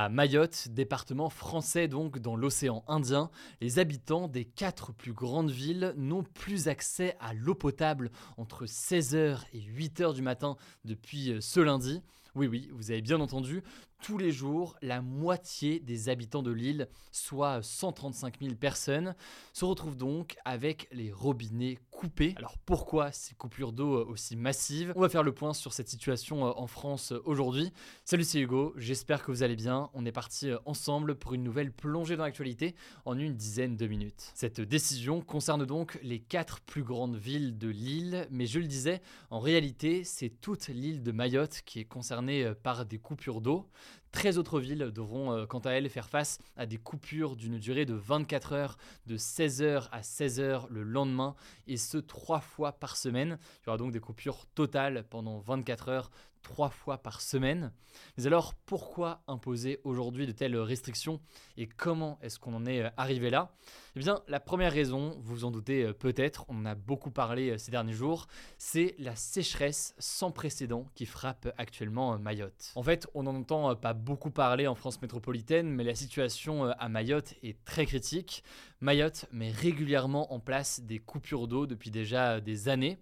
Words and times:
À 0.00 0.08
Mayotte, 0.08 0.68
département 0.68 1.28
français 1.28 1.88
donc 1.88 2.20
dans 2.20 2.36
l'océan 2.36 2.84
Indien, 2.86 3.30
les 3.60 3.80
habitants 3.80 4.28
des 4.28 4.44
quatre 4.44 4.92
plus 4.92 5.12
grandes 5.12 5.50
villes 5.50 5.92
n'ont 5.96 6.22
plus 6.22 6.68
accès 6.68 7.16
à 7.18 7.34
l'eau 7.34 7.56
potable 7.56 8.12
entre 8.36 8.64
16h 8.64 9.40
et 9.52 9.58
8h 9.58 10.14
du 10.14 10.22
matin 10.22 10.56
depuis 10.84 11.34
ce 11.40 11.58
lundi. 11.58 12.00
Oui, 12.38 12.46
oui, 12.46 12.68
vous 12.72 12.92
avez 12.92 13.02
bien 13.02 13.18
entendu, 13.18 13.64
tous 14.00 14.16
les 14.16 14.30
jours, 14.30 14.76
la 14.80 15.02
moitié 15.02 15.80
des 15.80 16.08
habitants 16.08 16.44
de 16.44 16.52
l'île, 16.52 16.88
soit 17.10 17.62
135 17.62 18.36
000 18.40 18.54
personnes, 18.54 19.16
se 19.52 19.64
retrouvent 19.64 19.96
donc 19.96 20.36
avec 20.44 20.88
les 20.92 21.10
robinets 21.10 21.78
coupés. 21.90 22.34
Alors 22.36 22.56
pourquoi 22.58 23.10
ces 23.10 23.34
coupures 23.34 23.72
d'eau 23.72 24.06
aussi 24.06 24.36
massives? 24.36 24.92
On 24.94 25.00
va 25.00 25.08
faire 25.08 25.24
le 25.24 25.32
point 25.32 25.52
sur 25.52 25.72
cette 25.72 25.88
situation 25.88 26.46
euh, 26.46 26.52
en 26.54 26.68
France 26.68 27.10
euh, 27.10 27.20
aujourd'hui. 27.24 27.72
Salut, 28.04 28.22
c'est 28.22 28.38
Hugo, 28.38 28.72
j'espère 28.76 29.24
que 29.24 29.32
vous 29.32 29.42
allez 29.42 29.56
bien. 29.56 29.90
On 29.94 30.06
est 30.06 30.12
parti 30.12 30.48
euh, 30.48 30.58
ensemble 30.64 31.16
pour 31.16 31.34
une 31.34 31.42
nouvelle 31.42 31.72
plongée 31.72 32.16
dans 32.16 32.22
l'actualité 32.22 32.76
en 33.04 33.18
une 33.18 33.34
dizaine 33.34 33.76
de 33.76 33.86
minutes. 33.88 34.30
Cette 34.34 34.60
décision 34.60 35.20
concerne 35.22 35.66
donc 35.66 35.98
les 36.04 36.20
quatre 36.20 36.60
plus 36.60 36.84
grandes 36.84 37.16
villes 37.16 37.58
de 37.58 37.68
l'île, 37.68 38.28
mais 38.30 38.46
je 38.46 38.60
le 38.60 38.66
disais, 38.66 39.02
en 39.30 39.40
réalité, 39.40 40.04
c'est 40.04 40.30
toute 40.40 40.68
l'île 40.68 41.02
de 41.02 41.10
Mayotte 41.10 41.62
qui 41.66 41.80
est 41.80 41.84
concernée 41.84 42.27
par 42.62 42.84
des 42.86 42.98
coupures 42.98 43.40
d'eau. 43.40 43.66
13 44.12 44.38
autres 44.38 44.60
villes 44.60 44.90
devront 44.94 45.32
euh, 45.32 45.46
quant 45.46 45.58
à 45.60 45.70
elles 45.72 45.88
faire 45.88 46.08
face 46.08 46.38
à 46.56 46.66
des 46.66 46.78
coupures 46.78 47.36
d'une 47.36 47.58
durée 47.58 47.84
de 47.84 47.94
24 47.94 48.52
heures, 48.52 48.78
de 49.06 49.16
16h 49.16 49.88
à 49.92 50.00
16h 50.00 50.66
le 50.70 50.82
lendemain, 50.82 51.34
et 51.66 51.76
ce 51.76 51.98
trois 51.98 52.40
fois 52.40 52.72
par 52.72 52.96
semaine. 52.96 53.38
Il 53.62 53.66
y 53.66 53.68
aura 53.68 53.78
donc 53.78 53.92
des 53.92 54.00
coupures 54.00 54.46
totales 54.54 55.04
pendant 55.10 55.38
24 55.38 55.88
heures 55.88 56.10
trois 56.48 56.70
fois 56.70 56.96
par 56.96 57.20
semaine. 57.20 57.72
Mais 58.16 58.26
alors 58.26 58.54
pourquoi 58.54 59.22
imposer 59.28 59.80
aujourd'hui 59.84 60.26
de 60.26 60.32
telles 60.32 60.56
restrictions 60.56 61.20
et 61.58 61.66
comment 61.66 62.18
est-ce 62.22 62.38
qu'on 62.38 62.54
en 62.54 62.64
est 62.64 62.84
euh, 62.84 62.90
arrivé 62.96 63.28
là? 63.28 63.54
Eh 63.96 64.00
bien 64.00 64.22
la 64.28 64.40
première 64.40 64.72
raison, 64.72 65.10
vous 65.20 65.34
vous 65.34 65.44
en 65.44 65.50
doutez 65.50 65.84
euh, 65.84 65.92
peut-être, 65.92 66.46
on 66.48 66.56
en 66.56 66.64
a 66.64 66.74
beaucoup 66.74 67.10
parlé 67.10 67.50
euh, 67.50 67.58
ces 67.58 67.70
derniers 67.70 67.92
jours, 67.92 68.28
c'est 68.56 68.94
la 68.98 69.14
sécheresse 69.14 69.94
sans 69.98 70.30
précédent 70.30 70.86
qui 70.94 71.04
frappe 71.04 71.52
actuellement 71.58 72.18
Mayotte. 72.18 72.72
En 72.76 72.82
fait 72.82 73.06
on 73.12 73.24
n'en 73.24 73.34
entend 73.34 73.76
pas 73.76 73.92
beaucoup 73.92 74.30
parler 74.30 74.66
en 74.66 74.74
France 74.74 75.02
métropolitaine, 75.02 75.68
mais 75.68 75.84
la 75.84 75.94
situation 75.94 76.64
à 76.64 76.88
Mayotte 76.88 77.34
est 77.42 77.62
très 77.66 77.84
critique. 77.84 78.42
Mayotte 78.80 79.26
met 79.32 79.50
régulièrement 79.50 80.32
en 80.32 80.38
place 80.38 80.80
des 80.80 81.00
coupures 81.00 81.48
d'eau 81.48 81.66
depuis 81.66 81.90
déjà 81.90 82.40
des 82.40 82.68
années. 82.68 82.98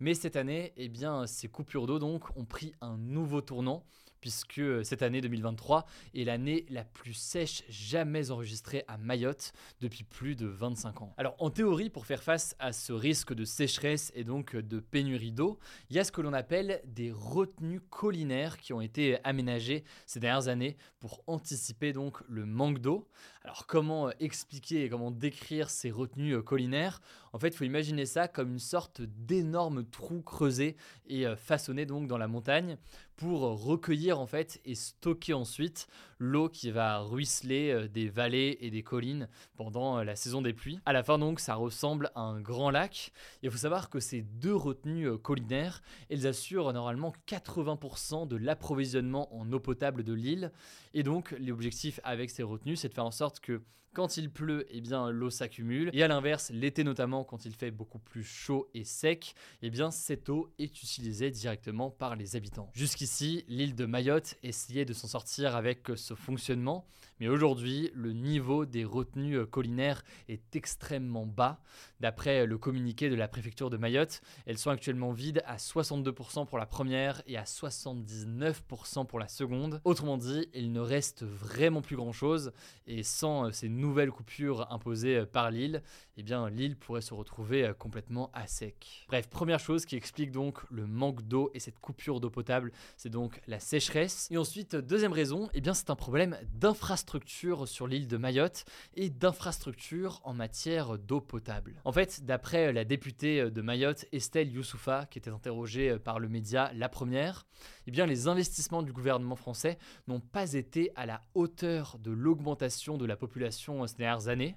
Mais 0.00 0.14
cette 0.14 0.34
année, 0.34 0.72
eh 0.76 0.88
bien, 0.88 1.26
ces 1.26 1.48
coupures 1.48 1.86
d'eau 1.86 1.98
donc 2.00 2.36
ont 2.36 2.44
pris 2.44 2.74
un 2.80 2.96
nouveau 2.96 3.40
tournant 3.40 3.84
puisque 4.20 4.58
euh, 4.58 4.82
cette 4.82 5.02
année 5.02 5.20
2023 5.20 5.86
est 6.14 6.24
l'année 6.24 6.66
la 6.70 6.84
plus 6.84 7.14
sèche 7.14 7.62
jamais 7.68 8.30
enregistrée 8.30 8.84
à 8.88 8.98
Mayotte 8.98 9.52
depuis 9.80 10.04
plus 10.04 10.36
de 10.36 10.46
25 10.46 11.02
ans. 11.02 11.14
Alors 11.16 11.34
en 11.38 11.50
théorie, 11.50 11.90
pour 11.90 12.06
faire 12.06 12.22
face 12.22 12.54
à 12.58 12.72
ce 12.72 12.92
risque 12.92 13.34
de 13.34 13.44
sécheresse 13.44 14.12
et 14.14 14.24
donc 14.24 14.56
de 14.56 14.80
pénurie 14.80 15.32
d'eau, 15.32 15.58
il 15.90 15.96
y 15.96 15.98
a 15.98 16.04
ce 16.04 16.12
que 16.12 16.20
l'on 16.20 16.32
appelle 16.32 16.80
des 16.84 17.12
retenues 17.12 17.80
collinaires 17.80 18.58
qui 18.58 18.72
ont 18.72 18.80
été 18.80 19.18
aménagées 19.24 19.84
ces 20.06 20.20
dernières 20.20 20.48
années 20.48 20.76
pour 20.98 21.22
anticiper 21.26 21.92
donc 21.92 22.18
le 22.28 22.46
manque 22.46 22.78
d'eau. 22.78 23.08
Alors 23.42 23.66
comment 23.66 24.10
expliquer 24.20 24.84
et 24.84 24.90
comment 24.90 25.10
décrire 25.10 25.70
ces 25.70 25.90
retenues 25.90 26.34
euh, 26.34 26.42
collinaires? 26.42 27.00
En 27.32 27.38
fait, 27.38 27.48
il 27.48 27.56
faut 27.56 27.64
imaginer 27.64 28.06
ça 28.06 28.28
comme 28.28 28.52
une 28.52 28.58
sorte 28.58 29.02
d'énorme 29.02 29.84
trou 29.84 30.20
creusé 30.22 30.76
et 31.06 31.26
euh, 31.26 31.36
façonné 31.36 31.86
donc 31.86 32.06
dans 32.06 32.18
la 32.18 32.28
montagne 32.28 32.76
pour 33.16 33.40
recueillir 33.40 34.18
en 34.18 34.26
fait 34.26 34.60
et 34.64 34.74
stocker 34.74 35.34
ensuite 35.34 35.86
l'eau 36.20 36.48
qui 36.48 36.70
va 36.70 36.98
ruisseler 36.98 37.70
euh, 37.70 37.88
des 37.88 38.08
vallées 38.08 38.58
et 38.60 38.70
des 38.70 38.82
collines 38.82 39.28
pendant 39.56 39.98
euh, 39.98 40.04
la 40.04 40.14
saison 40.14 40.42
des 40.42 40.52
pluies. 40.52 40.78
À 40.84 40.92
la 40.92 41.02
fin 41.02 41.18
donc 41.18 41.40
ça 41.40 41.54
ressemble 41.54 42.12
à 42.14 42.20
un 42.20 42.40
grand 42.40 42.70
lac. 42.70 43.12
Il 43.42 43.50
faut 43.50 43.58
savoir 43.58 43.90
que 43.90 43.98
ces 43.98 44.22
deux 44.22 44.54
retenues 44.54 45.08
euh, 45.08 45.18
collinaires, 45.18 45.82
elles 46.10 46.26
assurent 46.26 46.72
normalement 46.72 47.12
80% 47.26 48.28
de 48.28 48.36
l'approvisionnement 48.36 49.34
en 49.34 49.50
eau 49.52 49.58
potable 49.58 50.04
de 50.04 50.12
l'île. 50.12 50.52
Et 50.94 51.02
donc 51.02 51.34
l'objectif 51.40 51.98
avec 52.04 52.30
ces 52.30 52.42
retenues, 52.42 52.76
c'est 52.76 52.90
de 52.90 52.94
faire 52.94 53.06
en 53.06 53.10
sorte 53.10 53.40
que 53.40 53.62
quand 53.92 54.16
il 54.16 54.30
pleut, 54.30 54.66
eh 54.70 54.80
bien 54.80 55.10
l'eau 55.10 55.30
s'accumule. 55.30 55.90
Et 55.92 56.02
à 56.02 56.08
l'inverse, 56.08 56.50
l'été 56.50 56.84
notamment, 56.84 57.24
quand 57.24 57.44
il 57.44 57.54
fait 57.54 57.70
beaucoup 57.70 57.98
plus 57.98 58.22
chaud 58.22 58.68
et 58.72 58.84
sec, 58.84 59.34
eh 59.62 59.70
bien 59.70 59.90
cette 59.90 60.28
eau 60.28 60.52
est 60.58 60.82
utilisée 60.82 61.30
directement 61.30 61.90
par 61.90 62.14
les 62.14 62.36
habitants. 62.36 62.70
Jusqu'ici, 62.74 63.44
l'île 63.48 63.74
de 63.74 63.86
Mayotte 63.86 64.36
essayait 64.42 64.84
de 64.84 64.92
s'en 64.92 65.08
sortir 65.08 65.56
avec 65.56 65.96
fonctionnement, 66.14 66.86
mais 67.18 67.28
aujourd'hui, 67.28 67.90
le 67.94 68.12
niveau 68.12 68.64
des 68.64 68.84
retenues 68.84 69.46
collinaires 69.46 70.02
est 70.28 70.56
extrêmement 70.56 71.26
bas. 71.26 71.60
D'après 72.00 72.46
le 72.46 72.56
communiqué 72.56 73.10
de 73.10 73.14
la 73.14 73.28
préfecture 73.28 73.68
de 73.68 73.76
Mayotte, 73.76 74.22
elles 74.46 74.56
sont 74.56 74.70
actuellement 74.70 75.12
vides 75.12 75.42
à 75.46 75.56
62% 75.56 76.46
pour 76.46 76.58
la 76.58 76.64
première 76.64 77.22
et 77.26 77.36
à 77.36 77.44
79% 77.44 79.06
pour 79.06 79.18
la 79.18 79.28
seconde. 79.28 79.80
Autrement 79.84 80.16
dit, 80.16 80.48
il 80.54 80.72
ne 80.72 80.80
reste 80.80 81.24
vraiment 81.24 81.82
plus 81.82 81.96
grand-chose 81.96 82.52
et 82.86 83.02
sans 83.02 83.52
ces 83.52 83.68
nouvelle 83.70 84.10
coupure 84.10 84.70
imposée 84.70 85.16
euh, 85.16 85.26
par 85.26 85.50
l'île, 85.50 85.82
eh 86.16 86.22
bien 86.22 86.48
l'île 86.50 86.76
pourrait 86.76 87.00
se 87.00 87.14
retrouver 87.14 87.64
euh, 87.64 87.72
complètement 87.72 88.30
à 88.32 88.46
sec. 88.46 89.06
Bref, 89.08 89.28
première 89.28 89.58
chose 89.58 89.86
qui 89.86 89.96
explique 89.96 90.30
donc 90.30 90.58
le 90.70 90.86
manque 90.86 91.22
d'eau 91.22 91.50
et 91.54 91.60
cette 91.60 91.78
coupure 91.78 92.20
d'eau 92.20 92.30
potable, 92.30 92.72
c'est 92.96 93.08
donc 93.08 93.40
la 93.46 93.58
sécheresse. 93.58 94.28
Et 94.30 94.36
ensuite, 94.36 94.76
deuxième 94.76 95.12
raison, 95.12 95.48
eh 95.54 95.60
bien 95.60 95.74
c'est 95.74 95.90
un 95.90 95.96
problème 96.00 96.36
d'infrastructure 96.54 97.68
sur 97.68 97.86
l'île 97.86 98.08
de 98.08 98.16
Mayotte 98.16 98.64
et 98.94 99.10
d'infrastructure 99.10 100.20
en 100.24 100.34
matière 100.34 100.98
d'eau 100.98 101.20
potable. 101.20 101.80
En 101.84 101.92
fait, 101.92 102.24
d'après 102.24 102.72
la 102.72 102.84
députée 102.84 103.42
euh, 103.42 103.50
de 103.50 103.62
Mayotte, 103.62 104.06
Estelle 104.10 104.50
Youssoufa, 104.50 105.06
qui 105.06 105.18
était 105.18 105.30
interrogée 105.30 105.96
par 105.98 106.18
le 106.18 106.28
média 106.28 106.72
La 106.74 106.88
Première, 106.88 107.46
eh 107.86 108.06
les 108.06 108.28
investissements 108.28 108.82
du 108.82 108.92
gouvernement 108.92 109.36
français 109.36 109.78
n'ont 110.08 110.20
pas 110.20 110.54
été 110.54 110.90
à 110.96 111.06
la 111.06 111.20
hauteur 111.34 111.98
de 111.98 112.10
l'augmentation 112.10 112.96
de 112.96 113.04
la 113.04 113.16
population 113.16 113.82
euh, 113.82 113.86
ces 113.86 113.96
dernières 113.96 114.28
années. 114.28 114.56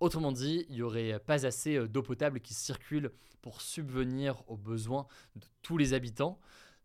Autrement 0.00 0.32
dit, 0.32 0.66
il 0.68 0.76
n'y 0.76 0.82
aurait 0.82 1.20
pas 1.20 1.46
assez 1.46 1.76
euh, 1.76 1.86
d'eau 1.86 2.02
potable 2.02 2.40
qui 2.40 2.54
circule 2.54 3.12
pour 3.42 3.60
subvenir 3.60 4.42
aux 4.48 4.56
besoins 4.56 5.06
de 5.36 5.46
tous 5.62 5.78
les 5.78 5.94
habitants, 5.94 6.38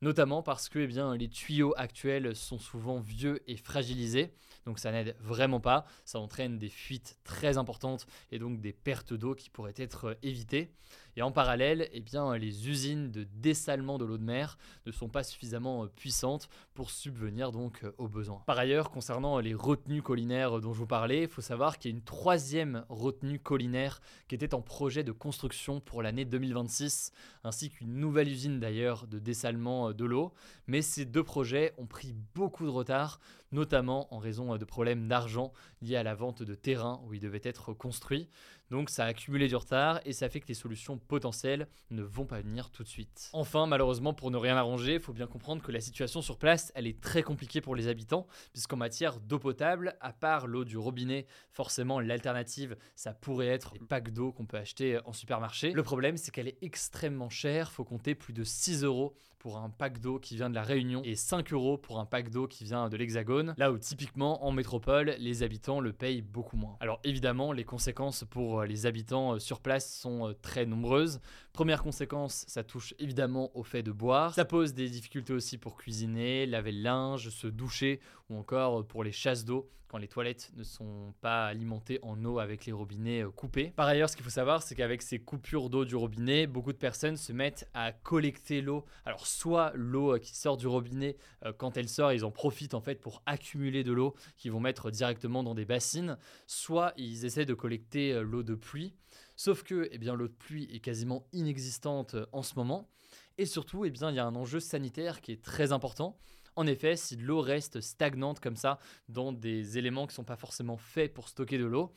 notamment 0.06 0.44
parce 0.44 0.70
que 0.70 0.78
eh 0.78 1.18
les 1.18 1.28
tuyaux 1.28 1.74
actuels 1.78 2.36
sont 2.36 2.60
souvent 2.60 3.00
vieux 3.00 3.42
et 3.50 3.58
fragilisés, 3.58 4.32
donc 4.66 4.80
ça 4.80 4.92
n'aide 4.92 5.16
vraiment 5.20 5.60
pas, 5.60 5.86
ça 6.06 6.20
entraîne 6.20 6.58
des 6.58 6.70
fuites 6.70 7.20
très 7.24 7.58
importantes 7.58 8.08
et 8.32 8.40
donc 8.40 8.62
des 8.62 8.74
pertes 8.74 9.14
d'eau 9.14 9.36
qui 9.36 9.50
pourraient 9.50 9.76
être 9.78 10.06
euh, 10.06 10.14
évitées. 10.24 10.72
Et 11.18 11.22
en 11.22 11.32
parallèle, 11.32 11.90
eh 11.94 12.02
bien, 12.02 12.36
les 12.38 12.68
usines 12.70 13.10
de 13.12 13.24
dessalement 13.24 13.98
de 13.98 14.06
l'eau 14.06 14.18
de 14.18 14.24
mer 14.24 14.58
ne 14.86 14.92
sont 14.92 15.08
pas 15.08 15.24
suffisamment 15.24 15.84
euh, 15.84 15.88
puissantes 15.88 16.50
pour 16.74 16.90
subvenir 16.90 17.52
donc 17.52 17.84
euh, 17.84 17.94
aux 17.98 18.08
besoins. 18.08 18.42
Par 18.48 18.58
ailleurs, 18.58 18.90
concernant 18.90 19.40
les 19.40 19.54
retenues 19.54 20.02
collinaires 20.02 20.60
dont 20.60 20.74
je 20.74 20.80
vous 20.80 20.88
parlais, 20.88 21.24
il 21.24 21.30
faut 21.30 21.42
savoir 21.42 21.78
qu'il 21.78 21.92
y 21.92 21.94
a 21.94 21.98
une 21.98 22.04
troisième 22.04 22.86
retenue 22.90 23.40
collinaire 23.40 24.02
qui 24.28 24.36
était 24.36 24.54
en 24.56 24.62
projet 24.62 25.04
de 25.04 25.12
construction 25.12 25.80
pour 25.80 26.02
l'année 26.02 26.26
2026, 26.26 27.12
ainsi 27.44 27.70
qu'une 27.70 27.96
nouvelle 27.96 28.28
usine 28.28 28.60
d'ailleurs 28.60 29.08
de 29.08 29.20
dessalement 29.20 29.94
de 29.94 30.06
l'eau. 30.06 30.34
Mais 30.68 30.82
ces 30.82 31.06
deux 31.06 31.24
projets 31.24 31.74
ont 31.78 31.86
pris 31.86 32.14
beaucoup 32.34 32.66
de 32.66 32.70
retard, 32.70 33.20
notamment 33.52 34.14
en 34.14 34.18
raison 34.18 34.52
de 34.58 34.66
problèmes 34.66 35.08
d'argent 35.08 35.54
liés 35.82 35.96
à 35.96 36.04
la 36.04 36.16
vente 36.16 36.44
de 36.44 36.56
terrain 36.56 37.02
où 37.06 37.14
ils 37.14 37.20
devaient 37.20 37.42
être 37.44 37.74
construits. 37.74 38.30
Donc 38.72 38.90
ça 38.90 39.06
a 39.06 39.08
accumulé 39.08 39.48
du 39.48 39.56
retard 39.56 40.00
et 40.06 40.14
ça 40.14 40.30
fait 40.30 40.40
que 40.40 40.48
les 40.48 40.54
solutions 40.54 40.98
potentielles 40.98 41.68
ne 41.92 42.02
vont 42.02 42.26
pas 42.26 42.42
venir 42.42 42.72
tout 42.72 42.84
de 42.84 42.88
suite. 42.88 43.30
Enfin, 43.34 43.68
malheureusement, 43.68 44.14
pour 44.14 44.32
ne 44.32 44.38
rien 44.38 44.58
arranger, 44.58 44.96
il 44.96 45.00
faut 45.00 45.14
bien 45.14 45.28
comprendre 45.28 45.62
que 45.62 45.72
la 45.72 45.82
situation 45.82 46.22
sur 46.22 46.38
place, 46.38 46.72
elle 46.76 46.88
est 46.88 47.00
très 47.00 47.24
compliquée 47.24 47.62
pour 47.62 47.76
les 47.76 47.88
habitants, 47.88 48.28
puisqu'en 48.54 48.78
matière 48.78 49.20
d'eau 49.20 49.40
potable, 49.40 49.96
à 50.02 50.14
part 50.14 50.48
l'eau 50.48 50.66
du 50.66 50.78
robinet, 50.78 51.28
forcément 51.52 52.00
l'alternative, 52.00 52.76
ça 52.96 53.14
pourrait 53.14 53.48
être 53.48 53.74
les 53.74 53.86
packs 53.86 54.12
d'eau 54.12 54.32
qu'on 54.32 54.46
peut 54.46 54.58
acheter 54.58 55.00
en 55.06 55.14
supermarché. 55.14 55.72
Le 55.72 55.84
problème, 55.84 56.18
c'est 56.18 56.32
qu'elle 56.32 56.48
est 56.48 56.58
extrêmement 56.62 57.30
chère, 57.30 57.72
faut 57.72 57.84
compter 57.84 58.16
plus 58.16 58.34
de 58.34 58.44
6 58.44 58.84
euros 58.84 59.16
pour 59.46 59.58
un 59.60 59.70
pack 59.70 60.00
d'eau 60.00 60.18
qui 60.18 60.36
vient 60.36 60.50
de 60.50 60.56
la 60.56 60.64
Réunion 60.64 61.04
et 61.04 61.16
5 61.16 61.54
euros 61.54 61.78
pour 61.78 62.00
un 62.00 62.06
pack 62.06 62.32
d'eau 62.32 62.48
qui 62.48 62.64
vient 62.64 62.90
de 62.90 62.98
l'Hexagone, 62.98 63.54
là 63.60 63.72
où 63.72 63.78
typiquement 63.78 64.44
en 64.44 64.52
métropole, 64.52 65.16
les 65.20 65.44
habitants 65.44 65.80
le 65.80 65.94
payent 65.94 66.24
beaucoup 66.24 66.58
moins. 66.58 66.78
Alors 66.80 67.00
évidemment, 67.04 67.52
les 67.52 67.64
conséquences 67.64 68.24
pour 68.28 68.55
les 68.64 68.86
habitants 68.86 69.40
sur 69.40 69.60
place 69.60 69.94
sont 69.94 70.34
très 70.42 70.66
nombreuses. 70.66 71.20
Première 71.54 71.84
conséquence, 71.84 72.46
ça 72.48 72.64
touche 72.64 72.94
évidemment 73.00 73.52
au 73.58 73.64
fait 73.64 73.84
de 73.84 73.92
boire. 73.92 74.34
Ça 74.34 74.46
pose 74.46 74.74
des 74.74 74.90
difficultés 74.90 75.34
aussi 75.34 75.58
pour 75.58 75.76
cuisiner, 75.76 76.46
laver 76.46 76.72
le 76.72 76.82
linge, 76.82 77.30
se 77.30 77.48
doucher 77.48 78.00
ou 78.30 78.38
encore 78.38 78.86
pour 78.88 79.04
les 79.04 79.12
chasses 79.12 79.46
d'eau 79.46 79.70
les 79.98 80.08
toilettes 80.08 80.52
ne 80.56 80.64
sont 80.64 81.14
pas 81.22 81.48
alimentées 81.48 82.00
en 82.02 82.24
eau 82.26 82.40
avec 82.40 82.66
les 82.66 82.72
robinets 82.72 83.24
euh, 83.24 83.32
coupés. 83.32 83.74
Par 83.76 83.88
ailleurs, 83.88 84.10
ce 84.10 84.16
qu'il 84.16 84.24
faut 84.24 84.32
savoir, 84.32 84.64
c'est 84.64 84.76
qu'avec 84.76 85.02
ces 85.02 85.20
coupures 85.20 85.70
d'eau 85.70 85.86
du 85.86 85.96
robinet, 85.96 86.48
beaucoup 86.48 86.74
de 86.74 86.78
personnes 86.78 87.18
se 87.18 87.34
mettent 87.34 87.70
à 87.74 87.92
collecter 87.92 88.62
l'eau. 88.62 88.86
Alors 89.06 89.28
soit 89.28 89.72
l'eau 89.76 90.16
euh, 90.16 90.20
qui 90.20 90.36
sort 90.36 90.58
du 90.58 90.68
robinet, 90.68 91.18
euh, 91.46 91.54
quand 91.54 91.78
elle 91.78 91.90
sort, 91.90 92.14
ils 92.14 92.26
en 92.26 92.32
profitent 92.32 92.74
en 92.74 92.82
fait 92.82 93.02
pour 93.02 93.22
accumuler 93.26 93.84
de 93.84 93.94
l'eau 93.94 94.16
qu'ils 94.38 94.52
vont 94.52 94.60
mettre 94.60 94.92
directement 94.92 95.44
dans 95.44 95.56
des 95.56 95.66
bassines, 95.66 96.18
soit 96.48 96.94
ils 96.98 97.26
essaient 97.26 97.46
de 97.46 97.54
collecter 97.54 98.22
l'eau 98.22 98.44
de 98.44 98.56
pluie. 98.56 98.96
Sauf 99.36 99.64
que 99.64 99.90
eh 99.92 99.98
l'eau 99.98 100.28
de 100.28 100.34
pluie 100.34 100.68
est 100.72 100.80
quasiment 100.80 101.28
inexistante 101.34 102.16
en 102.32 102.42
ce 102.42 102.56
moment. 102.56 102.90
Et 103.38 103.46
surtout, 103.46 103.86
eh 103.86 103.90
bien, 103.90 104.10
il 104.12 104.16
y 104.16 104.20
a 104.20 104.26
un 104.26 104.36
enjeu 104.36 104.60
sanitaire 104.60 105.22
qui 105.22 105.32
est 105.32 105.44
très 105.44 105.72
important. 105.72 106.18
En 106.56 106.68
effet, 106.68 106.96
si 106.96 107.18
l'eau 107.18 107.42
reste 107.42 107.82
stagnante 107.82 108.40
comme 108.40 108.56
ça 108.56 108.80
dans 109.10 109.34
des 109.34 109.78
éléments 109.78 110.06
qui 110.08 110.12
ne 110.12 110.16
sont 110.16 110.24
pas 110.24 110.38
forcément 110.38 110.78
faits 110.78 111.14
pour 111.14 111.28
stocker 111.28 111.58
de 111.58 111.66
l'eau, 111.66 111.94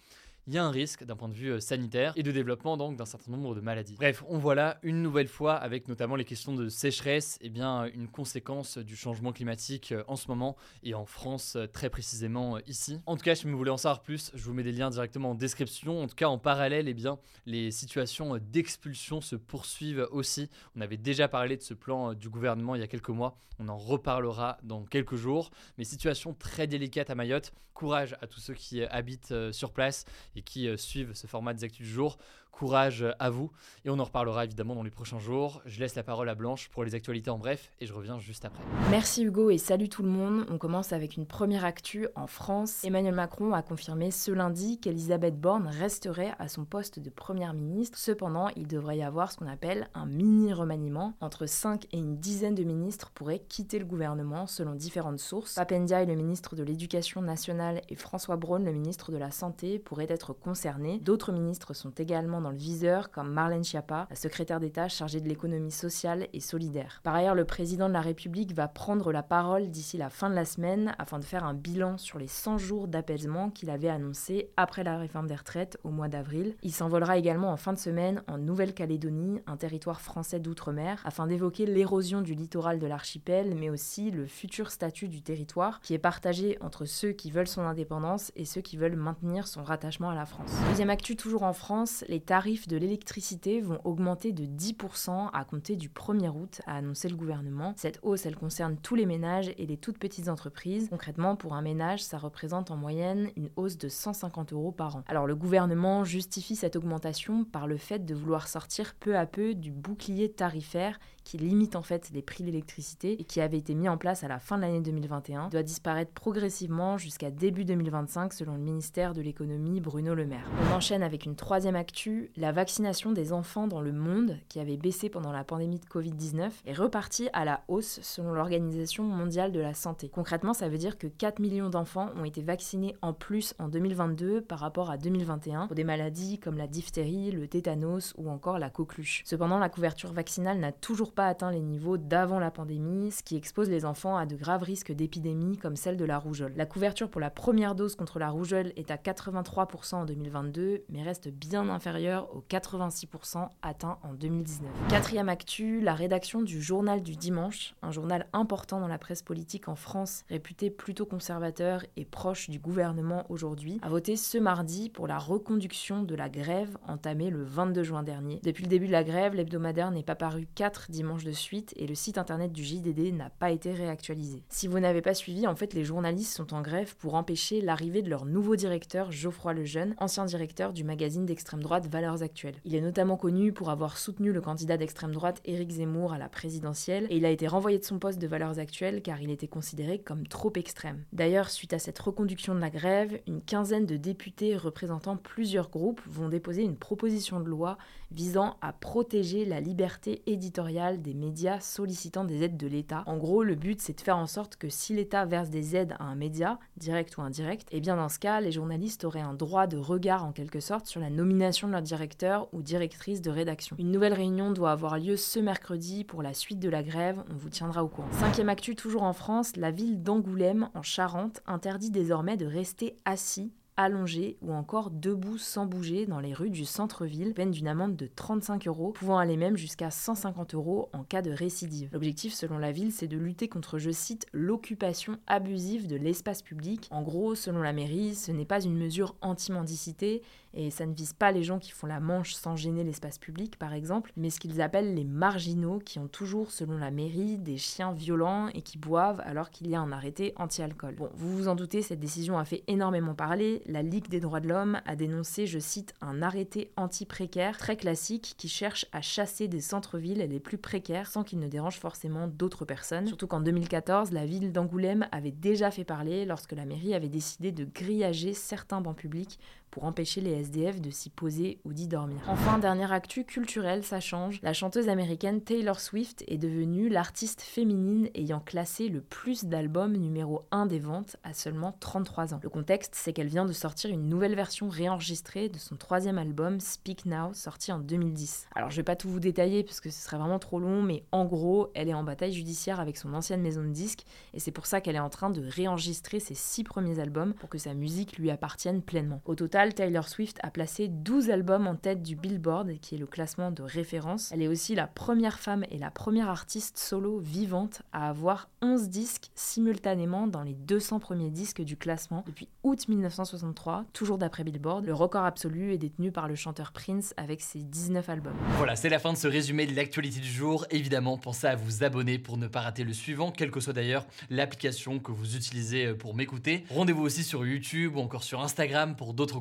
il 0.48 0.54
y 0.54 0.58
a 0.58 0.64
un 0.64 0.70
risque 0.70 1.04
d'un 1.04 1.14
point 1.14 1.28
de 1.28 1.34
vue 1.34 1.52
euh, 1.52 1.60
sanitaire 1.60 2.14
et 2.16 2.22
de 2.22 2.32
développement 2.32 2.78
donc 2.78 2.96
d'un 2.96 3.04
certain 3.04 3.30
nombre 3.30 3.54
de 3.54 3.60
maladies. 3.60 3.96
Bref, 3.96 4.24
on 4.28 4.38
voit 4.38 4.54
là 4.54 4.78
une 4.82 5.02
nouvelle 5.02 5.28
fois 5.28 5.54
avec 5.54 5.88
notamment 5.88 6.16
les 6.16 6.24
questions 6.24 6.54
de 6.54 6.70
sécheresse, 6.70 7.36
et 7.42 7.46
eh 7.46 7.50
bien 7.50 7.84
une 7.92 8.08
conséquence 8.08 8.78
du 8.78 8.96
changement 8.96 9.32
climatique 9.32 9.92
euh, 9.92 10.02
en 10.08 10.16
ce 10.16 10.26
moment 10.28 10.56
et 10.82 10.94
en 10.94 11.04
France 11.04 11.56
euh, 11.56 11.66
très 11.66 11.90
précisément 11.90 12.58
ici. 12.66 12.98
En 13.04 13.16
tout 13.16 13.24
cas, 13.24 13.34
si 13.34 13.46
vous 13.46 13.58
voulez 13.58 13.70
en 13.70 13.76
savoir 13.76 14.00
plus, 14.00 14.30
je 14.32 14.42
vous 14.42 14.54
mets 14.54 14.62
des 14.62 14.72
liens 14.72 14.88
directement 14.88 15.32
en 15.32 15.34
description. 15.34 16.02
En 16.02 16.06
tout 16.06 16.16
cas, 16.16 16.28
en 16.28 16.38
parallèle, 16.38 16.88
et 16.88 16.92
eh 16.92 16.94
bien 16.94 17.18
les 17.44 17.70
situations 17.70 18.38
d'expulsion 18.38 19.20
se 19.20 19.36
poursuivent 19.36 20.08
aussi. 20.12 20.48
On 20.74 20.80
avait 20.80 20.96
déjà 20.96 21.28
parlé 21.28 21.58
de 21.58 21.62
ce 21.62 21.74
plan 21.74 22.14
du 22.14 22.30
gouvernement 22.30 22.74
il 22.74 22.80
y 22.80 22.84
a 22.84 22.88
quelques 22.88 23.10
mois. 23.10 23.36
On 23.58 23.68
en 23.68 23.76
reparlera 23.76 24.56
dans 24.62 24.84
quelques 24.84 25.16
jours. 25.16 25.50
Mais 25.76 25.84
situation 25.84 26.32
très 26.32 26.66
délicate 26.66 27.10
à 27.10 27.14
Mayotte. 27.14 27.52
Courage 27.74 28.16
à 28.20 28.26
tous 28.26 28.40
ceux 28.40 28.54
qui 28.54 28.82
habitent 28.82 29.52
sur 29.52 29.72
place 29.72 30.04
et 30.38 30.43
qui 30.43 30.69
euh, 30.69 30.76
suivent 30.76 31.14
ce 31.14 31.26
format 31.26 31.52
des 31.52 31.64
actus 31.64 31.87
du 31.87 31.93
jour. 31.93 32.19
Courage 32.50 33.06
à 33.18 33.30
vous 33.30 33.50
et 33.84 33.90
on 33.90 33.98
en 33.98 34.04
reparlera 34.04 34.44
évidemment 34.44 34.74
dans 34.74 34.82
les 34.82 34.90
prochains 34.90 35.18
jours. 35.18 35.62
Je 35.64 35.78
laisse 35.78 35.94
la 35.94 36.02
parole 36.02 36.28
à 36.28 36.34
Blanche 36.34 36.68
pour 36.70 36.84
les 36.84 36.94
actualités 36.94 37.30
en 37.30 37.38
bref 37.38 37.72
et 37.80 37.86
je 37.86 37.92
reviens 37.92 38.18
juste 38.18 38.44
après. 38.44 38.62
Merci 38.90 39.22
Hugo 39.22 39.50
et 39.50 39.58
salut 39.58 39.88
tout 39.88 40.02
le 40.02 40.08
monde. 40.08 40.44
On 40.50 40.58
commence 40.58 40.92
avec 40.92 41.16
une 41.16 41.26
première 41.26 41.64
actu 41.64 42.08
en 42.16 42.26
France. 42.26 42.82
Emmanuel 42.84 43.14
Macron 43.14 43.52
a 43.52 43.62
confirmé 43.62 44.10
ce 44.10 44.32
lundi 44.32 44.80
qu'Elisabeth 44.80 45.40
Borne 45.40 45.68
resterait 45.68 46.32
à 46.38 46.48
son 46.48 46.64
poste 46.64 46.98
de 46.98 47.10
première 47.10 47.54
ministre. 47.54 47.98
Cependant, 47.98 48.48
il 48.56 48.66
devrait 48.66 48.98
y 48.98 49.02
avoir 49.02 49.30
ce 49.30 49.36
qu'on 49.36 49.46
appelle 49.46 49.88
un 49.94 50.06
mini 50.06 50.52
remaniement. 50.52 51.14
Entre 51.20 51.46
5 51.46 51.86
et 51.92 51.98
une 51.98 52.18
dizaine 52.18 52.54
de 52.54 52.64
ministres 52.64 53.10
pourraient 53.14 53.42
quitter 53.48 53.78
le 53.78 53.84
gouvernement 53.84 54.46
selon 54.46 54.74
différentes 54.74 55.20
sources. 55.20 55.54
Papendia, 55.54 56.04
le 56.04 56.14
ministre 56.14 56.56
de 56.56 56.62
l'Éducation 56.62 57.22
nationale, 57.22 57.82
et 57.88 57.94
François 57.94 58.36
Braun, 58.36 58.64
le 58.64 58.72
ministre 58.72 59.12
de 59.12 59.16
la 59.16 59.30
Santé, 59.30 59.78
pourraient 59.78 60.06
être 60.08 60.32
concernés. 60.32 60.98
D'autres 60.98 61.32
ministres 61.32 61.74
sont 61.74 61.90
également 61.90 62.38
dans 62.40 62.50
le 62.50 62.56
viseur 62.56 63.11
comme 63.11 63.32
Marlène 63.32 63.64
Schiappa, 63.64 64.06
la 64.11 64.17
secrétaire 64.17 64.61
d'État 64.61 64.88
chargée 64.88 65.20
de 65.20 65.29
l'économie 65.29 65.70
sociale 65.70 66.29
et 66.32 66.40
solidaire. 66.40 67.00
Par 67.02 67.14
ailleurs, 67.14 67.35
le 67.35 67.44
président 67.44 67.88
de 67.88 67.93
la 67.93 68.00
République 68.00 68.55
va 68.55 68.69
prendre 68.69 69.12
la 69.12 69.23
parole 69.23 69.70
d'ici 69.70 69.96
la 69.96 70.11
fin 70.11 70.31
de 70.31 70.35
la 70.35 70.44
semaine 70.44 70.94
afin 70.99 71.19
de 71.19 71.25
faire 71.25 71.44
un 71.44 71.55
bilan 71.55 71.99
sur 71.99 72.19
les 72.19 72.26
100 72.26 72.58
jours 72.58 72.88
d'apaisement 72.88 73.50
qu'il 73.50 73.70
avait 73.70 73.88
annoncé 73.88 74.50
après 74.56 74.85
la 74.85 74.99
réforme 74.99 75.26
des 75.26 75.37
retraites 75.37 75.79
au 75.85 75.90
mois 75.90 76.08
d'avril. 76.08 76.55
Il 76.62 76.73
s'envolera 76.73 77.17
également 77.17 77.50
en 77.50 77.56
fin 77.56 77.73
de 77.73 77.79
semaine 77.79 78.23
en 78.26 78.38
Nouvelle-Calédonie, 78.38 79.41
un 79.46 79.56
territoire 79.56 80.00
français 80.00 80.41
d'outre-mer, 80.41 81.00
afin 81.05 81.26
d'évoquer 81.26 81.67
l'érosion 81.67 82.20
du 82.20 82.34
littoral 82.34 82.79
de 82.79 82.87
l'archipel, 82.87 83.55
mais 83.55 83.70
aussi 83.70 84.11
le 84.11 84.26
futur 84.26 84.70
statut 84.70 85.08
du 85.08 85.23
territoire 85.23 85.81
qui 85.81 85.94
est 85.94 85.99
partagé 85.99 86.58
entre 86.61 86.84
ceux 86.84 87.12
qui 87.12 87.31
veulent 87.31 87.49
son 87.49 87.62
indépendance 87.62 88.32
et 88.37 88.44
ceux 88.44 88.61
qui 88.61 88.76
veulent 88.76 88.96
maintenir 88.96 89.46
son 89.46 89.62
rattachement 89.62 90.11
à 90.11 90.14
la 90.14 90.26
France. 90.26 90.50
Deuxième 90.69 90.91
actu 90.91 91.17
toujours 91.17 91.43
en 91.43 91.52
France, 91.52 92.05
les 92.08 92.20
tarifs 92.28 92.69
de 92.69 92.76
l'électricité 92.76 93.62
vont 93.62 93.80
augmenter 93.84 94.32
de 94.32 94.44
10% 94.44 95.30
à 95.32 95.44
compter 95.44 95.76
du 95.76 95.88
1er 95.88 96.28
août, 96.28 96.60
a 96.66 96.76
annoncé 96.76 97.08
le 97.08 97.16
gouvernement. 97.16 97.72
Cette 97.78 98.00
hausse, 98.02 98.26
elle 98.26 98.36
concerne 98.36 98.76
tous 98.76 98.94
les 98.94 99.06
ménages 99.06 99.50
et 99.56 99.64
les 99.64 99.78
toutes 99.78 99.96
petites 99.96 100.28
entreprises. 100.28 100.88
Concrètement, 100.90 101.36
pour 101.36 101.54
un 101.54 101.62
ménage, 101.62 102.02
ça 102.02 102.19
représente 102.19 102.70
en 102.70 102.76
moyenne 102.76 103.30
une 103.36 103.48
hausse 103.56 103.78
de 103.78 103.88
150 103.88 104.52
euros 104.52 104.72
par 104.72 104.96
an. 104.96 105.04
Alors 105.08 105.26
le 105.26 105.36
gouvernement 105.36 106.04
justifie 106.04 106.54
cette 106.54 106.76
augmentation 106.76 107.44
par 107.44 107.66
le 107.66 107.78
fait 107.78 108.04
de 108.04 108.14
vouloir 108.14 108.46
sortir 108.46 108.94
peu 109.00 109.16
à 109.16 109.24
peu 109.24 109.54
du 109.54 109.70
bouclier 109.70 110.31
tarifaire 110.31 111.00
qui 111.28 111.36
limite 111.36 111.76
en 111.76 111.82
fait 111.82 112.08
les 112.14 112.22
prix 112.22 112.42
de 112.42 112.48
l'électricité 112.48 113.20
et 113.20 113.25
qui 113.25 113.42
avait 113.42 113.58
été 113.58 113.75
mis 113.75 113.90
en 113.90 113.98
place 113.98 114.25
à 114.25 114.28
la 114.28 114.38
fin 114.38 114.56
de 114.56 114.62
l'année 114.62 114.80
2021, 114.80 115.50
doit 115.50 115.62
disparaître 115.62 116.10
progressivement 116.12 116.96
jusqu'à 116.96 117.30
début 117.30 117.66
2025 117.66 118.32
selon 118.32 118.54
le 118.54 118.62
ministère 118.62 119.12
de 119.12 119.20
l'économie 119.20 119.82
Bruno 119.82 120.14
Le 120.14 120.25
Maire. 120.25 120.48
On 120.62 120.75
enchaîne 120.75 121.02
avec 121.02 121.26
une 121.26 121.36
troisième 121.36 121.76
actu, 121.76 122.30
la 122.38 122.50
vaccination 122.50 123.12
des 123.12 123.34
enfants 123.34 123.66
dans 123.66 123.82
le 123.82 123.92
monde 123.92 124.38
qui 124.48 124.58
avait 124.58 124.78
baissé 124.78 125.10
pendant 125.10 125.30
la 125.30 125.44
pandémie 125.44 125.78
de 125.78 125.84
Covid-19 125.84 126.50
est 126.64 126.72
repartie 126.72 127.28
à 127.34 127.44
la 127.44 127.62
hausse 127.69 128.00
selon 128.00 128.32
l'Organisation 128.32 129.04
mondiale 129.04 129.52
de 129.52 129.60
la 129.60 129.74
santé. 129.74 130.08
Concrètement, 130.08 130.54
ça 130.54 130.70
veut 130.70 130.78
dire 130.78 130.96
que 130.96 131.08
4 131.08 131.40
millions 131.40 131.69
d'enfants 131.69 132.08
ont 132.16 132.24
été 132.24 132.40
vaccinés 132.40 132.96
en 133.02 133.12
plus 133.12 133.52
en 133.58 133.69
2022 133.69 134.40
par 134.40 134.60
rapport 134.60 134.90
à 134.90 134.96
2021 134.96 135.66
pour 135.66 135.76
des 135.76 135.84
maladies 135.84 136.38
comme 136.38 136.56
la 136.56 136.66
diphtérie, 136.66 137.32
le 137.32 137.48
tétanos 137.48 138.14
ou 138.16 138.31
encore 138.31 138.58
la 138.58 138.70
coqueluche. 138.70 139.20
Cependant, 139.26 139.58
la 139.58 139.69
couverture 139.69 140.14
vaccinale 140.14 140.58
n'a 140.58 140.72
toujours 140.72 141.12
pas 141.12 141.18
atteint 141.26 141.50
les 141.50 141.61
niveaux 141.61 141.97
d'avant 141.97 142.38
la 142.38 142.50
pandémie, 142.50 143.11
ce 143.11 143.23
qui 143.23 143.37
expose 143.37 143.69
les 143.69 143.85
enfants 143.85 144.17
à 144.17 144.26
de 144.26 144.37
graves 144.37 144.62
risques 144.62 144.93
d'épidémie 144.93 145.56
comme 145.56 145.76
celle 145.76 145.97
de 145.97 146.05
la 146.05 146.19
rougeole. 146.19 146.53
La 146.56 146.67
couverture 146.67 147.11
pour 147.11 147.20
la 147.20 147.31
première 147.31 147.75
dose 147.75 147.97
contre 147.97 148.19
la 148.19 148.31
rougeole 148.31 148.73
est 148.76 148.91
à 148.91 148.97
83% 148.97 149.97
en 149.97 150.05
2022, 150.05 150.85
mais 150.88 151.03
reste 151.03 151.29
bien 151.29 151.69
inférieure 151.69 152.29
aux 152.35 152.44
86% 152.49 153.49
atteints 153.62 153.99
en 154.03 154.15
2019. 154.15 154.70
Quatrième 154.88 155.29
actu, 155.29 155.81
la 155.81 155.94
rédaction 155.94 156.43
du 156.43 156.62
Journal 156.62 157.03
du 157.03 157.17
Dimanche, 157.17 157.75
un 157.82 157.91
journal 157.91 158.26
important 158.32 158.81
dans 158.81 158.88
la 158.88 158.99
presse 158.99 159.23
politique 159.23 159.69
en 159.69 159.75
France, 159.75 160.25
réputé 160.29 160.70
plutôt 160.70 161.06
conservateur 161.06 161.85
et 161.97 162.05
proche 162.05 162.51
du 162.51 162.58
gouvernement 162.58 163.25
aujourd'hui, 163.29 163.81
a 163.82 163.89
voté 163.89 164.17
ce 164.17 164.39
mardi 164.39 164.91
pour 164.91 165.06
la 165.06 165.19
reconduction 165.19 166.03
de 166.03 166.15
la 166.15 166.29
grève 166.29 166.79
entamée 166.87 167.31
le 167.31 167.43
22 167.43 167.82
juin 167.82 168.03
dernier. 168.03 168.41
Depuis 168.44 168.63
le 168.63 168.69
début 168.69 168.87
de 168.87 168.93
la 168.93 169.05
grève, 169.05 169.34
l'hebdomadaire 169.34 169.91
n'est 169.91 170.03
pas 170.03 170.15
paru 170.15 170.46
4 170.55 170.91
dimanches 170.91 171.07
de 171.17 171.32
suite 171.32 171.72
et 171.77 171.86
le 171.86 171.94
site 171.94 172.19
internet 172.19 172.53
du 172.53 172.62
JDD 172.62 173.15
n'a 173.15 173.31
pas 173.31 173.50
été 173.50 173.72
réactualisé. 173.72 174.43
Si 174.48 174.69
vous 174.69 174.79
n'avez 174.79 175.03
pas 175.03 175.15
suivi, 175.15 175.46
en 175.46 175.56
fait, 175.56 175.74
les 175.74 175.84
journalistes 175.84 176.36
sont 176.36 176.55
en 176.55 176.62
grève 176.62 176.94
pour 176.96 177.15
empêcher 177.15 177.60
l'arrivée 177.60 178.03
de 178.03 178.10
leur 178.10 178.24
nouveau 178.24 178.56
directeur, 178.56 179.10
Geoffroy 179.10 179.55
Lejeune, 179.55 179.94
ancien 179.98 180.24
directeur 180.24 180.72
du 180.72 180.84
magazine 180.84 181.27
d'extrême 181.27 181.62
droite 181.62 181.86
Valeurs 181.86 182.22
Actuelles. 182.22 182.60
Il 182.65 182.74
est 182.74 182.81
notamment 182.81 183.17
connu 183.17 183.53
pour 183.53 183.70
avoir 183.70 183.98
soutenu 183.98 184.32
le 184.32 184.41
candidat 184.41 184.77
d'extrême 184.77 185.12
droite 185.12 185.41
Éric 185.44 185.70
Zemmour 185.70 186.12
à 186.12 186.19
la 186.19 186.29
présidentielle 186.29 187.06
et 187.10 187.17
il 187.17 187.24
a 187.24 187.31
été 187.31 187.46
renvoyé 187.46 187.79
de 187.79 187.84
son 187.84 187.98
poste 187.98 188.19
de 188.19 188.27
Valeurs 188.27 188.58
Actuelles 188.58 189.03
car 189.03 189.20
il 189.20 189.31
était 189.31 189.48
considéré 189.48 189.98
comme 189.98 190.27
trop 190.27 190.53
extrême. 190.56 191.05
D'ailleurs, 191.12 191.50
suite 191.50 191.72
à 191.72 191.79
cette 191.79 191.98
reconduction 191.98 192.55
de 192.55 192.60
la 192.60 192.70
grève, 192.70 193.20
une 193.27 193.43
quinzaine 193.43 193.86
de 193.86 193.96
députés 193.96 194.56
représentant 194.56 195.17
plusieurs 195.17 195.70
groupes 195.70 196.00
vont 196.06 196.29
déposer 196.29 196.62
une 196.62 196.77
proposition 196.77 197.41
de 197.41 197.48
loi 197.48 197.79
visant 198.10 198.56
à 198.60 198.72
protéger 198.72 199.44
la 199.44 199.60
liberté 199.60 200.22
éditoriale 200.27 200.97
des 200.98 201.14
médias 201.14 201.60
sollicitant 201.60 202.24
des 202.24 202.43
aides 202.43 202.56
de 202.56 202.67
l'État. 202.67 203.02
En 203.06 203.17
gros, 203.17 203.43
le 203.43 203.55
but 203.55 203.81
c'est 203.81 203.96
de 203.96 204.00
faire 204.00 204.17
en 204.17 204.26
sorte 204.26 204.56
que 204.56 204.69
si 204.69 204.94
l'État 204.94 205.24
verse 205.24 205.50
des 205.50 205.76
aides 205.76 205.94
à 205.98 206.05
un 206.05 206.14
média, 206.14 206.58
direct 206.76 207.17
ou 207.17 207.22
indirect, 207.22 207.69
et 207.72 207.78
eh 207.78 207.81
bien 207.81 207.96
dans 207.96 208.08
ce 208.08 208.19
cas, 208.19 208.40
les 208.40 208.52
journalistes 208.52 209.05
auraient 209.05 209.20
un 209.20 209.34
droit 209.34 209.67
de 209.67 209.76
regard 209.76 210.24
en 210.24 210.32
quelque 210.32 210.60
sorte 210.60 210.86
sur 210.86 211.00
la 211.00 211.10
nomination 211.10 211.67
de 211.67 211.72
leur 211.72 211.82
directeur 211.82 212.48
ou 212.52 212.62
directrice 212.62 213.22
de 213.22 213.31
rédaction. 213.31 213.76
Une 213.78 213.90
nouvelle 213.90 214.14
réunion 214.14 214.50
doit 214.50 214.72
avoir 214.72 214.98
lieu 214.98 215.17
ce 215.17 215.38
mercredi 215.38 216.05
pour 216.05 216.22
la 216.22 216.34
suite 216.34 216.60
de 216.60 216.69
la 216.69 216.82
grève, 216.82 217.22
on 217.31 217.36
vous 217.36 217.50
tiendra 217.50 217.84
au 217.84 217.88
courant. 217.88 218.08
Cinquième 218.12 218.48
actu 218.48 218.74
toujours 218.74 219.02
en 219.02 219.12
France, 219.12 219.56
la 219.56 219.70
ville 219.70 220.02
d'Angoulême 220.02 220.69
en 220.74 220.82
Charente 220.82 221.43
interdit 221.46 221.90
désormais 221.90 222.36
de 222.36 222.46
rester 222.46 222.96
assis 223.05 223.52
allongé 223.79 224.37
ou 224.43 224.53
encore 224.53 224.91
debout 224.91 225.39
sans 225.39 225.65
bouger 225.65 226.05
dans 226.05 226.20
les 226.20 226.35
rues 226.35 226.51
du 226.51 226.67
centre-ville, 226.67 227.32
peine 227.32 227.53
d'une 227.53 227.69
amende 227.69 227.97
de 227.97 228.08
35 228.08 228.67
euros, 228.67 228.93
pouvant 228.93 229.19
aller 229.19 229.37
même 229.37 229.56
jusqu'à 229.56 229.91
150 229.91 230.55
euros 230.55 230.91
en 230.93 231.05
cas 231.05 231.23
de 231.23 231.31
récidive. 231.31 231.89
L'objectif, 231.93 232.35
selon 232.35 232.58
la 232.58 232.73
ville, 232.73 232.93
c'est 232.93 233.06
de 233.06 233.17
lutter 233.17 233.49
contre, 233.49 233.79
je 233.79 233.91
cite, 233.91 234.27
l'occupation 234.32 235.19
abusive 235.29 235.87
de 235.87 235.97
l'espace 235.97 236.43
public. 236.43 236.89
En 236.91 237.03
gros, 237.03 237.37
selon 237.37 237.63
la 237.63 237.73
mairie, 237.73 238.17
ce 238.17 238.32
n'est 238.32 238.44
pas 238.44 238.63
une 238.63 238.77
mesure 238.77 239.15
anti-mendicité 239.23 240.23
et 240.55 240.70
ça 240.70 240.87
ne 240.87 240.94
vise 240.94 241.13
pas 241.13 241.31
les 241.31 241.43
gens 241.43 241.58
qui 241.58 241.70
font 241.70 241.87
la 241.87 242.01
manche 242.01 242.35
sans 242.35 242.56
gêner 242.56 242.82
l'espace 242.82 243.19
public, 243.19 243.58
par 243.58 243.75
exemple, 243.75 244.13
mais 244.17 244.31
ce 244.31 244.41
qu'ils 244.41 244.61
appellent 244.61 244.94
les 244.94 245.05
marginaux, 245.05 245.79
qui 245.79 245.99
ont 245.99 246.08
toujours, 246.08 246.51
selon 246.51 246.79
la 246.79 246.91
mairie, 246.91 247.39
des 247.39 247.58
chiens 247.58 247.93
violents 247.93 248.49
et 248.49 248.63
qui 248.63 248.79
boivent 248.79 249.20
alors 249.25 249.51
qu'il 249.51 249.69
y 249.69 249.75
a 249.75 249.81
un 249.81 249.93
arrêté 249.93 250.32
anti-alcool. 250.37 250.97
Bon, 250.97 251.11
vous 251.15 251.37
vous 251.37 251.49
en 251.49 251.55
doutez, 251.55 251.82
cette 251.82 252.01
décision 252.01 252.39
a 252.39 252.44
fait 252.44 252.65
énormément 252.67 253.15
parler. 253.15 253.63
La 253.70 253.82
Ligue 253.82 254.08
des 254.08 254.19
droits 254.19 254.41
de 254.41 254.48
l'homme 254.48 254.81
a 254.87 254.96
dénoncé, 254.96 255.46
je 255.46 255.58
cite, 255.58 255.93
un 256.01 256.22
arrêté 256.22 256.72
anti-précaire 256.79 257.58
très 257.58 257.77
classique 257.77 258.34
qui 258.39 258.48
cherche 258.48 258.87
à 258.93 259.03
chasser 259.03 259.46
des 259.46 259.60
centres-villes 259.60 260.27
les 260.27 260.41
plus 260.41 260.56
précaires 260.56 261.10
sans 261.10 261.22
qu'ils 261.22 261.39
ne 261.39 261.48
dérangent 261.48 261.79
forcément 261.79 262.29
d'autres 262.29 262.65
personnes. 262.65 263.06
Surtout 263.06 263.27
qu'en 263.27 263.43
2014, 263.43 264.13
la 264.13 264.25
ville 264.25 264.53
d'Angoulême 264.53 265.06
avait 265.13 265.32
déjà 265.32 265.70
fait 265.70 265.84
parler 265.84 266.25
lorsque 266.25 266.53
la 266.53 266.65
mairie 266.65 266.94
avait 266.94 267.10
décidé 267.10 267.53
de 267.53 267.67
grillager 267.67 268.32
certains 268.32 268.81
bancs 268.81 268.96
publics 268.96 269.39
pour 269.70 269.84
empêcher 269.84 270.20
les 270.20 270.32
SDF 270.32 270.81
de 270.81 270.91
s'y 270.91 271.10
poser 271.10 271.58
ou 271.65 271.72
d'y 271.72 271.89
dormir. 271.89 272.19
Enfin, 272.27 272.58
dernière 272.58 272.93
actu 272.93 273.25
culturelle, 273.25 273.84
ça 273.84 274.01
change. 274.01 274.41
La 274.43 274.53
chanteuse 274.53 274.89
américaine 274.89 275.41
Taylor 275.41 275.81
Swift 275.81 276.25
est 276.27 276.39
devenue 276.39 276.89
l'artiste 276.89 277.43
féminine 277.43 278.08
ayant 278.15 278.41
classé 278.41 278.89
le 278.89 279.01
plus 279.01 279.44
d'albums 279.44 279.96
numéro 279.96 280.43
1 280.51 280.67
des 280.67 280.79
ventes 280.79 281.17
à 281.25 281.34
seulement 281.34 281.77
33 281.81 282.34
ans. 282.34 282.41
Le 282.43 282.48
contexte, 282.48 282.94
c'est 282.94 283.13
qu'elle 283.13 283.29
vient 283.29 283.44
de 283.44 283.53
sortir 283.53 283.91
une 283.91 284.08
nouvelle 284.08 284.34
version 284.34 284.69
réenregistrée 284.69 285.48
de 285.48 285.58
son 285.58 285.77
troisième 285.77 286.19
album 286.19 286.60
Speak 286.60 287.06
Now, 287.06 287.32
sorti 287.34 287.72
en 287.72 287.79
2010. 287.79 288.46
Alors 288.55 288.70
je 288.70 288.77
vais 288.77 288.82
pas 288.82 288.96
tout 288.96 289.08
vous 289.08 289.20
détailler 289.20 289.65
parce 289.65 289.81
que 289.81 289.91
ce 289.91 290.01
serait 290.01 290.19
vraiment 290.19 290.39
trop 290.39 290.58
long, 290.58 290.82
mais 290.82 291.05
en 291.13 291.25
gros, 291.25 291.70
elle 291.75 291.89
est 291.89 291.94
en 291.94 292.05
bataille 292.05 292.32
judiciaire 292.32 292.81
avec 292.81 292.96
son 292.96 293.15
ancienne 293.15 293.43
maison 293.43 293.63
de 293.63 293.69
disques 293.69 294.05
et 294.34 294.41
c'est 294.41 294.51
pour 294.51 294.67
ça 294.67 294.81
qu'elle 294.81 294.96
est 294.96 295.01
en 295.01 295.10
train 295.10 295.31
de 295.31 295.43
réenregistrer 295.46 296.20
ses 296.20 296.34
six 296.34 296.65
premiers 296.65 296.98
albums 296.98 297.34
pour 297.34 297.48
que 297.48 297.58
sa 297.58 297.75
musique 297.75 298.19
lui 298.19 298.31
appartienne 298.31 298.82
pleinement. 298.82 299.20
Au 299.25 299.34
total, 299.58 299.74
Taylor 299.74 300.08
Swift 300.08 300.38
a 300.44 300.50
placé 300.50 300.86
12 300.86 301.31
albums 301.31 301.67
en 301.67 301.74
tête 301.74 302.00
du 302.00 302.15
Billboard, 302.15 302.79
qui 302.81 302.94
est 302.94 302.98
le 302.98 303.06
classement 303.06 303.50
de 303.50 303.65
référence. 303.65 304.31
Elle 304.31 304.43
est 304.43 304.46
aussi 304.46 304.77
la 304.77 304.86
première 304.86 305.41
femme 305.41 305.65
et 305.69 305.79
la 305.79 305.91
première 305.91 306.29
artiste 306.29 306.79
solo 306.79 307.19
vivante 307.19 307.82
à 307.93 308.08
avoir 308.08 308.48
11 308.62 308.88
disques 308.88 309.31
simultanément 309.34 310.29
dans 310.29 310.43
les 310.43 310.55
200 310.55 311.00
premiers 311.00 311.31
disques 311.31 311.62
du 311.62 311.77
classement 311.77 312.22
depuis 312.27 312.48
août 312.62 312.86
1963, 312.88 313.86
toujours 313.93 314.17
d'après 314.17 314.44
Billboard. 314.44 314.86
Le 314.86 314.94
record 314.94 315.24
absolu 315.24 315.72
est 315.72 315.79
détenu 315.79 316.12
par 316.12 316.29
le 316.29 316.36
chanteur 316.36 316.70
Prince 316.70 317.12
avec 317.17 317.41
ses 317.41 317.65
19 317.65 318.08
albums. 318.08 318.36
Voilà, 318.58 318.77
c'est 318.77 318.88
la 318.88 319.00
fin 319.00 319.12
de 319.12 319.19
ce 319.19 319.27
résumé 319.27 319.67
de 319.67 319.74
l'actualité 319.74 320.20
du 320.20 320.31
jour. 320.31 320.67
Évidemment, 320.70 321.19
pensez 321.19 321.48
à 321.48 321.56
vous 321.56 321.82
abonner 321.82 322.20
pour 322.20 322.36
ne 322.36 322.46
pas 322.46 322.60
rater 322.60 322.84
le 322.84 322.93
suivant, 322.93 323.32
quelle 323.32 323.50
que 323.50 323.58
soit 323.58 323.72
d'ailleurs 323.72 324.06
l'application 324.31 325.00
que 325.00 325.10
vous 325.10 325.34
utilisez 325.34 325.94
pour 325.94 326.15
m'écouter. 326.15 326.62
Rendez-vous 326.70 327.03
aussi 327.03 327.24
sur 327.24 327.44
YouTube 327.44 327.96
ou 327.96 328.00
encore 328.00 328.22
sur 328.22 328.41
Instagram 328.41 328.94
pour 328.94 329.15
d'autres 329.15 329.41